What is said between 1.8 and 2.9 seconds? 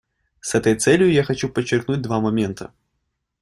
два момента.